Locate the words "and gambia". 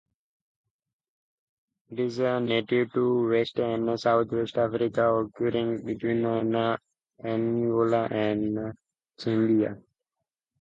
8.11-9.77